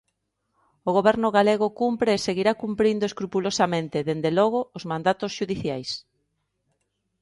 O 0.87 0.89
Goberno 0.97 1.29
galego 1.37 1.67
cumpre 1.81 2.11
e 2.13 2.23
seguirá 2.27 2.51
cumprindo 2.63 3.03
escrupulosamente, 3.07 4.05
dende 4.09 4.31
logo, 4.39 4.59
os 4.77 4.83
mandatos 4.91 5.31
xudiciais. 5.37 5.89